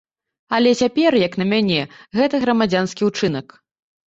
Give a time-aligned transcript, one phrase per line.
[0.57, 1.79] Але цяпер, як на мяне,
[2.21, 3.47] гэта грамадзянскі ўчынак.